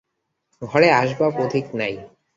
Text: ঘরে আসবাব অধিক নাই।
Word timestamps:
ঘরে 0.61 0.89
আসবাব 0.91 1.33
অধিক 1.39 1.65
নাই। 1.73 1.93